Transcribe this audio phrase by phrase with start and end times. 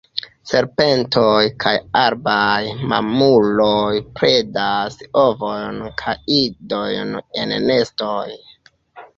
[0.51, 8.25] Serpentoj kaj arbaj mamuloj predas ovojn kaj idojn en nestoj.